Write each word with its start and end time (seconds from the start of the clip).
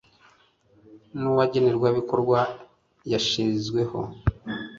Nuwagenerwabikorwa 1.19 2.39
yashizweho 3.11 3.99